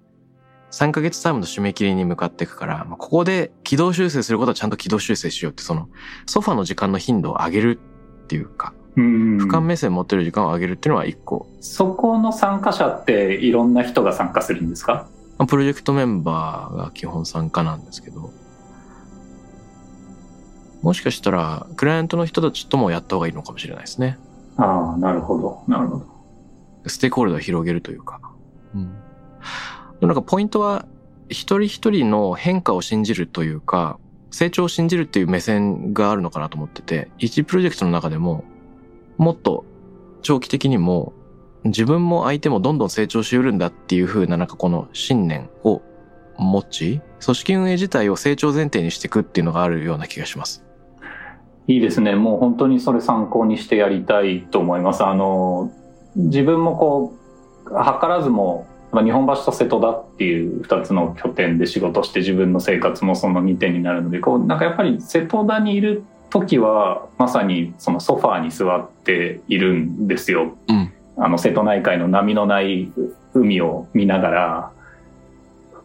[0.72, 5.90] 3ヶ月タームの締め切りに向かっていくから、まあ、ここで軌道修正することはちゃんと軌道修正しようって、その、
[6.26, 7.80] ソファの時間の頻度を上げる
[8.24, 9.38] っていうか、うん。
[9.38, 11.48] 俯瞰目線持ってる時間を上げるっていうのは一個。
[11.62, 15.08] そこの参加者っていろんな人が参加するんですか？
[15.38, 18.32] まあプロジェクトメンバーが基本参加なんですけど、
[20.82, 24.18] もしかしたら、クライアントの人たちともやった方がいいのかもしれないですね。
[24.58, 25.64] ああ、なるほど。
[25.68, 26.13] なるほど。
[26.86, 28.20] ステークホルダーを広げるというか。
[28.76, 28.84] うん。
[28.84, 28.90] で
[30.02, 30.86] もなんかポイントは、
[31.30, 33.98] 一人一人の変化を信じるというか、
[34.32, 38.44] 成長を信じるっていう目線があるのかなと思ってて、一プロジェクトの中でも、
[39.18, 39.66] もっと
[40.22, 41.14] 長期的にも、
[41.64, 45.82] 自分も相手もどんどん成長しうるんだっていう風ななんかこの信念を
[46.38, 50.66] 持ち、組織運営自体を成長前提にしていくっていうのがあるような気がします。
[51.68, 52.16] いいですね。
[52.16, 55.06] もう本当にそれ参考にしてやりたいと思います。
[55.06, 55.72] あの、
[56.16, 57.14] 自分もこ
[57.66, 57.76] う、図
[58.08, 70.56] らずも、まあ日本橋と瀬戸田っていう二つの拠点で仕事して自分の生活もその2点になるので、こう、なんかやっぱり瀬戸田にいる時は、まさにそのソファーに座っているんですよ。
[70.68, 70.94] うん。
[71.18, 72.92] あの、瀬戸内海の波のない
[73.34, 74.72] 海を見ながら、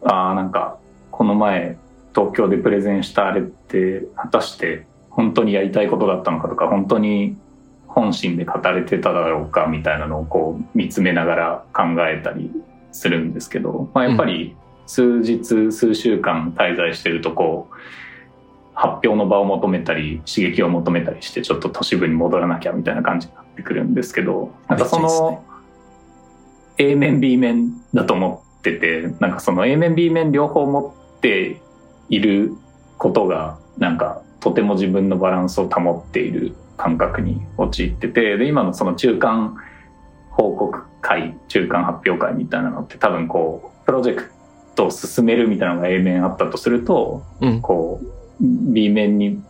[0.03, 0.77] ああ、なんか、
[1.11, 1.77] この前、
[2.15, 7.37] 東京でプレゼンしたあれって、果たして本当にやりたいことだったのかとか、本当に
[7.89, 12.51] 本心で語れてただろうかみたいなのをこう見つめながら考えたり
[12.91, 17.75] するんですけど、まあ、やっぱり数日、数週間滞在してるとこう、
[18.73, 25.43] 発表の場を求めたり、刺激を求めたりして、ちょっと都市部に戻らなきゃみたいな感じになってくるんですけど、なんかその、
[26.77, 31.61] A 面 B 面だと思ってて、なんかその A 面 B 面両方持って
[32.09, 32.53] いる
[32.97, 39.57] ことが、なんかとても自分のバランスを保っている感覚に陥ってて、で、今のその中間
[40.31, 44.31] 報告会、中間発表会みたいなのって多分こう、プロジェク
[44.75, 47.61] トを進めるみたいなのが A 面あったとすると、うん。
[47.61, 48.05] こう
[48.41, 49.43] B 面に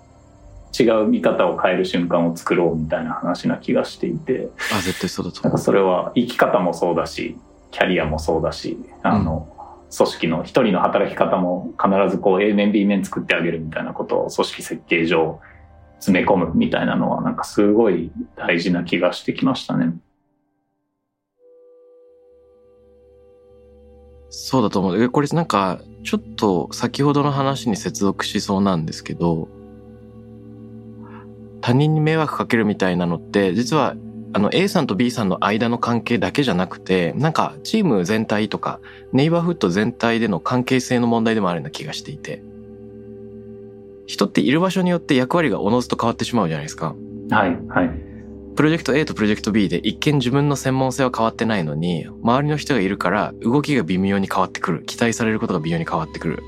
[0.77, 5.57] 違う見方を変える瞬間を作ろうみたいな話な気がしていてあ、絶対そうだと思う。
[5.59, 7.37] それは生き方もそうだし
[7.69, 9.47] キャリアもそうだしあの、
[9.95, 15.39] 組織の一人の働き方も必ずこう A 面 B 面作ってあげるみたいなことを組織設計上
[15.99, 19.93] 詰め込むみたいなのはなんかすごい大事な気がしてきましたね。
[24.29, 25.09] そうだと思う。
[25.09, 29.49] これなんか、ちょっと先ほどの話に接続しそうなんですけど、
[31.61, 33.95] 他人に迷惑かけるみたいなのって、実は
[34.31, 38.79] あの A さんと B さんの間の関係だけじゃなくて、なんかチーム全体とか、
[39.11, 42.43] ネイバーフッド全体での関係性の問題でもあるような気がしていて。
[44.09, 46.95] 人っている場所によって役割がおのずと変わってしまうじゃないですか。
[47.29, 47.89] はい、はい。
[48.55, 54.83] プロジェクト A とプロジェクト B で一見自分の専門性は変わってないのに、周りの人がいるから動きが微妙に変わってくる。
[54.85, 56.41] 期待されることが微妙に変わってくる。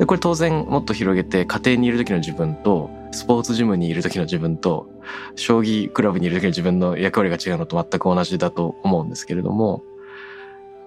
[0.00, 4.90] で、これ当然もっと広げて家庭にいる時の自分と、スポーツジムにいる時の自分と、
[5.36, 9.84] 将棋クラブにいる時の自分の役割が違うのと全く同じだと思うんですけれども、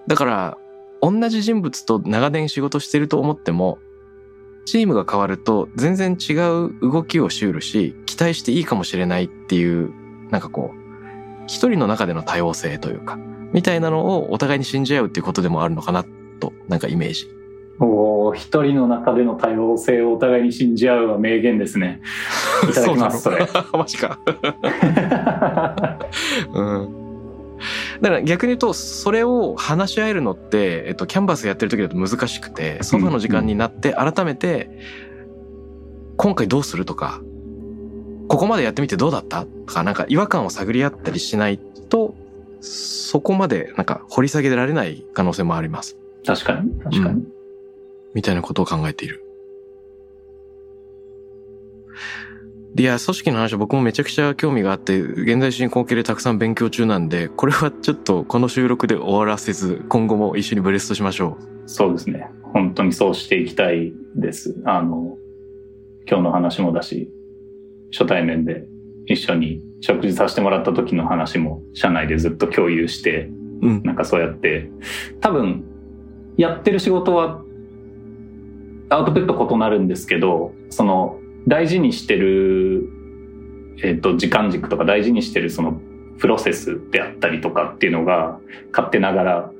[0.06, 0.58] だから、
[1.00, 3.78] 同じ人物と長年仕事してると思っても、
[4.64, 9.92] チームが変わると全然違う動きをシュールし、期待していいかもしれないっていう、
[10.30, 13.18] なんかこう、一人の中での多様性というか、
[13.52, 16.04] みたいなのをお互いに信じ合うっていうことでもあるのかな
[16.40, 17.28] と、なんかイメージ
[17.80, 22.00] お一人の中での多様性をお互いに信じ合うは名言ですね。
[22.70, 23.46] いただきます、それ。
[23.72, 24.18] マジか。
[26.54, 27.03] うん。
[28.00, 34.70] だから逆に言うと、それを話し合えるのって、えっと、キャンバスやってる時だと難しくて、ソファの時間になって改めて、
[36.16, 37.20] 今回どうするとか、
[38.28, 39.44] ここまでやってみてどうだった？
[39.44, 42.14] とか、なんか違和感を探り合ったりしないと、
[42.60, 45.96] そこまでなんか掘り下げられない可能性もあります。
[46.26, 47.20] 確かに、確かに。
[47.20, 47.28] うん
[48.14, 49.23] みたいなことを考えている。
[52.76, 61.68] いや、組織の話は僕もめちゃくちゃ興味があって、現在進行形でたくさん勉強中なんで、これはちょっとこの収録で終わらせず、今後も一緒にブレストしましょう。
[61.68, 62.28] そうですね。
[62.42, 64.60] 本当にそうしていきたいです。
[64.64, 65.16] あの、
[66.08, 67.08] 今日の話もだし、
[67.92, 68.66] 初対面で
[69.06, 73.30] 一緒に食事させてもらった時の話も社内でずっと共有して、
[73.62, 74.68] うん、なんかそうやって、
[75.20, 75.62] 多分、
[76.36, 77.40] やってる仕事は
[78.88, 82.88] アウトプット異なるんですけど、その大事にしてる、
[83.82, 85.80] えっ、ー、と、時間軸とか大事にしてるその
[86.18, 88.38] プロセスであったりとかっていうのが、
[88.72, 89.50] 勝手ながら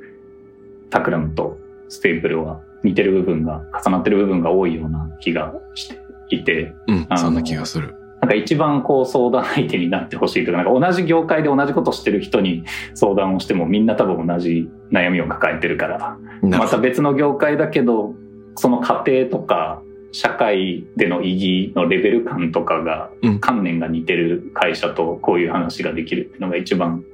[0.91, 1.59] タクラムと
[1.89, 5.99] ステープルは似てる部分が、重なってる部分が多いような気がして
[6.31, 6.73] いて。
[6.87, 7.95] うん、そんな気がする。
[8.21, 12.65] なんか一番こう相談相手になってほしいというか、なんか同じ業界で同じことしてる人に
[12.95, 18.15] 相談をしてもみんな多分同じ悩みを抱えてるから、また別の業界だけど
[18.57, 19.83] その家庭とか
[20.15, 23.11] 社会での意義のレベル感とかが、
[23.41, 27.05] 観念が似てる会社とこういう話ができるっていうのが一番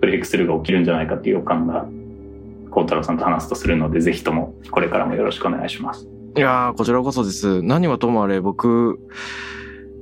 [0.00, 1.86] ブレイクスルーが起きるんじゃないかっていう予感が
[2.70, 6.08] 孝太郎さんと話すとするのでぜひともこれからもよろしくお願いします。
[6.34, 7.62] いやこちらこそです。
[7.62, 8.98] 何はともあれ僕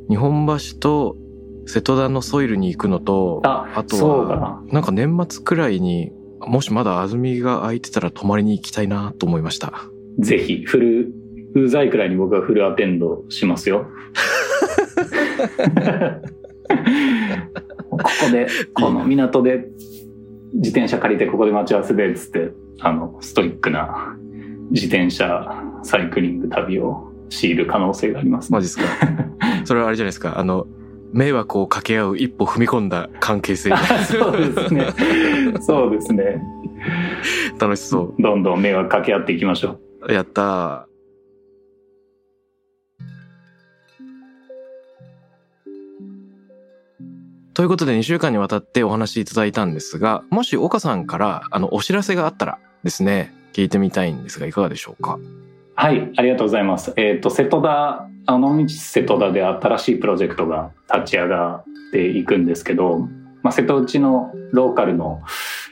[0.08, 1.16] 日本橋と
[1.66, 9.72] 瀬戸田のソイルに行くのとあとはなんか年末くらいにもしまだ安住が空いてたら泊まりに行きたいなと思いました。
[10.18, 11.23] ぜひ、フル、
[11.62, 13.86] うざいくらいに僕はフルアテンドしますよ。
[17.90, 19.66] ここで、この港で
[20.54, 22.50] 自転車借りてここで待ち合わせで、つって、
[22.80, 24.16] あの、ストイックな
[24.70, 28.56] 自転車サイクリング旅を強いる可能性があります、ね。
[28.56, 28.84] マジですか？
[29.64, 30.38] それはあれじゃないですか。
[30.38, 30.66] あの、
[31.12, 33.70] 迷惑を掛け合う一歩踏み込んだ関係性。
[34.08, 34.86] そうですね。
[35.60, 36.42] そうですね。
[37.60, 38.22] 楽しそう。
[38.22, 39.78] どんどん迷惑掛け合っていきましょ
[40.08, 40.12] う。
[40.12, 40.88] やった
[47.54, 55.20] ということで2週間にわたってお話しいただいたんですが、もし岡さんからあのお知らせがあったらですね、聞いてみたいんですがいかがでしょうか？
[55.76, 56.92] はい、ありがとうございます。
[56.96, 63.08] えっ、ー、と、瀬戸田、あの道瀬戸田で新しいプロジェクトが立ち上がっていくんですけど、
[63.42, 65.22] まあ、瀬戸内のローカルの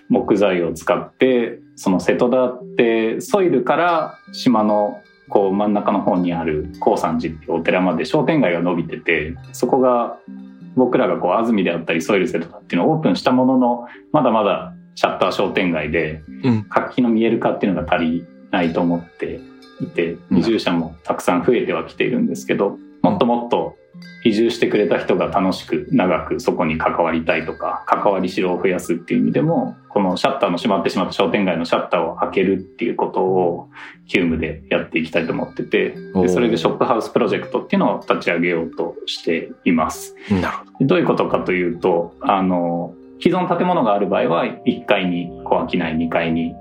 [0.08, 10.18] 木材を使ってその瀬戸田ってソイルから島のこう真ん中の方にある高山寺っていうお寺まで商店街が伸びててそこが
[10.76, 16.22] 僕らがこう安住であったりソイル瀬戸田っていうのをオープンしたもののまだまだシャッター商店街で
[16.68, 19.40] 活気の見える化っていうのが足りないと思って
[19.80, 23.76] いて移住者もたくさん増えてはきているんですけどもっともっと
[24.24, 33.68] 移住してくれた人が楽しく長くそこに関わりたいとか関わりしろを増やすっていう意味でもこのシャッターの閉まってしまった商店街のシャッターを開けるっていうことを
[34.08, 40.14] 急務でやっていきたいと思っててでそれでショップハウスプロジェクトっていうのを立ち上げようとしています。
[40.30, 40.86] なるほど。
[40.86, 46.54] どういうことかというとあの既存建物がある場合は1階に小商い2階に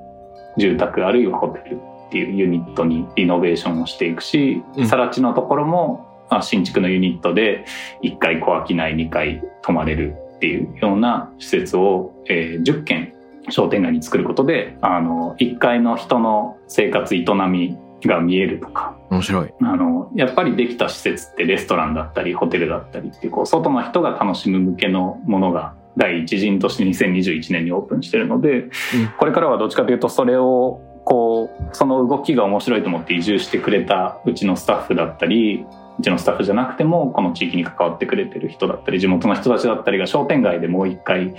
[0.58, 1.76] 住宅あるいはホテル
[2.08, 4.88] っていうユニットにリノベーションをしていくし、うん。
[4.88, 7.66] 更地のところもまあ新築のユニットで
[8.04, 13.14] 1階小商い2階泊まれるっていうような施設を、えー10軒
[13.50, 19.54] 商店街に作ることであの1階の人の生活営みが見えるとか面白い。
[19.62, 28.70] あのやっぱりできた施設ってレストランだったりホテルだったりっていうこう外の人が楽しむ向けのものが第一陣として2021年にオープンしてるので、
[29.18, 35.66] これからはどっちかというとそれをこうその動きが面白いと思って移住してくれたうちのスタッフだったり
[36.02, 41.36] うちのスタッフじゃなくてもこの地域に関わってくれてる人だったり地元の人たちだったりが商店街でもう一回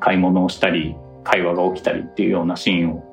[0.00, 3.04] 買い物をしたり会話が起きたりっていうようなシーンを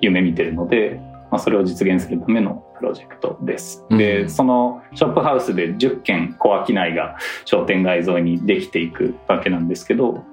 [0.00, 1.00] 夢見てるので、
[1.30, 3.86] まあ、それを実現するためのプロジェクトです。
[3.88, 10.24] うでんそのショップハウスで10軒小商いが商店街沿いにできていくわけなんですけど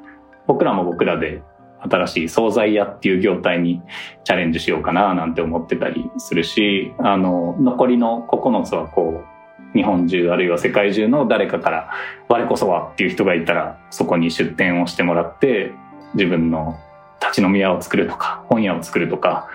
[0.48, 1.44] 僕らも僕らで
[1.82, 3.82] 新しい惣菜屋っていう業態に
[4.24, 9.33] チャレンジしようかななんて思ってたりするしあの残りの9つはこう
[9.74, 11.90] 日本中あるいは世界中の誰かから
[12.30, 15.72] 「我こそは」っていう人がいたらそこに出店をしてもらって
[16.14, 16.78] 自分の
[17.20, 19.48] 立ち飲み屋を作るとか本屋を作るとか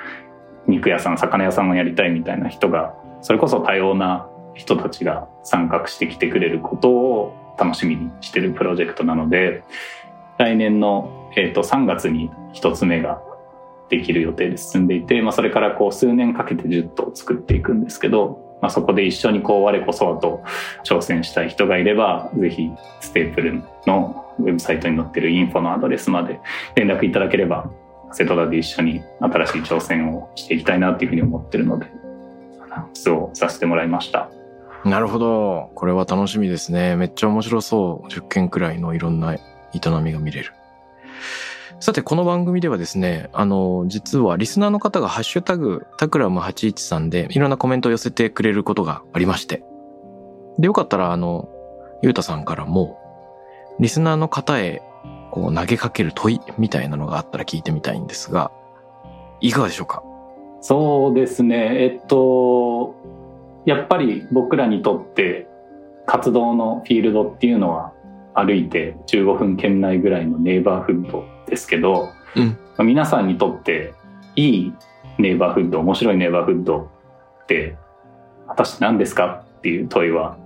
[0.66, 9.62] 肉屋さん魚屋さんをやりたいみたいな人がそれこそ多様な人たちが参画してきてくれることを楽しみにしてるプロジェクトなので
[10.38, 13.20] 来年の、えー、と3月に1つ目が
[13.88, 20.42] できる予定で進んでいて、まあ、それからこう数年かけて10頭作っていくんですけど、まあ、そこで一緒にこう我こそはと
[20.84, 26.40] 挑戦したい人がいればぜひステープルのウェブサイトに載ってるインフォのアドレスまで
[26.74, 27.70] 連絡いただければ
[28.12, 31.86] セトラで一緒に新しい挑戦をしていきたいなっていうふうに思ってるので
[32.62, 34.30] アナウンスをさせてもらいました。
[34.84, 35.70] なるほど。
[35.74, 36.94] これは楽しみですね。
[36.96, 38.08] めっちゃ面白そう。
[38.08, 39.40] 10件くらいのいろんな営
[40.02, 40.52] みが見れる。
[41.80, 49.62] さて、この番組ではですね、あの、実はリスナーの方がハッシュタグ、タクラム813でいろんなコメントを寄せてくれることがありまして。
[50.58, 51.48] で、よかったら、あの、
[52.02, 52.98] ゆうたさんからも、
[53.78, 54.82] リスナーの方へ、
[55.30, 58.50] こう、投げかける問いみたいなのがあったら聞いてみたいんですが、
[59.40, 60.02] いかがでしょうか？
[60.60, 61.84] そうですね。
[61.84, 62.96] えっと、
[63.66, 65.46] やっぱり僕らにとって
[66.06, 67.92] 活動のフィールドっていうのは
[68.38, 73.94] 歩いて15分圏内ぐらいのネイバーフッドですけど、うんまあ皆さんにとって
[74.36, 74.72] いい
[75.18, 76.90] ネイバーフッド、面白いネイバーフッド
[77.42, 77.76] って
[78.46, 80.36] 果たして何ですかっていう問いは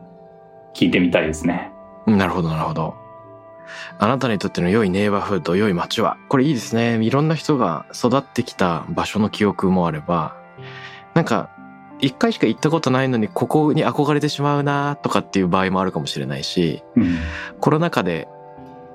[0.75, 1.71] 聞いてみたいですね。
[2.07, 2.95] なるほど、なるほど。
[3.99, 6.99] あなたにとっての良いネイバーフード、良い街は、これいいですね。
[7.03, 10.37] いろんな人が育ってきた場所の記憶もあれば、
[11.15, 11.51] なんか、
[12.03, 17.17] 一回しか行ったことないのに、ここに憧れてしまうなとかっていう場合もあるかもしれないし、うん
[17.61, 18.29] コロナ禍で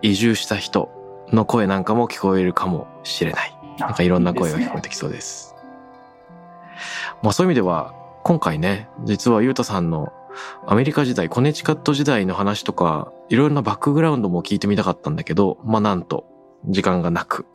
[0.01, 0.89] 移住した人
[1.31, 3.57] の声なんかも聞こえるかもしれない。
[3.79, 5.55] なんかいろんな声が聞こえてきそうです。
[7.23, 7.93] まあそういう意味では、
[8.25, 10.11] 今回ね、実はゆうたさんの
[10.65, 16.25] アメリカ時代、コネチカット時代の話とか、いろいろなバックグラウンドも聞いてみたかったんだけど、まあなんと、
[16.65, 17.45] 時間がなく、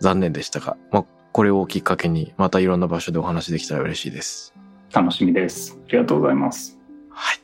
[0.00, 4.54] 残念でしたが、まあこれをきっかけに、またいろんな場所でお話できたら嬉しいです。
[4.92, 5.78] 楽しみです。
[5.88, 6.78] ありがとうございます。
[7.10, 7.38] はい。